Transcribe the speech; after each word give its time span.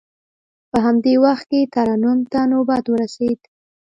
په 0.69 0.77
همدې 0.85 1.13
وخت 1.25 1.45
کې 1.51 1.71
ترنم 1.75 2.19
ته 2.31 2.39
نوبت 2.51 2.85
ورسید. 2.89 3.39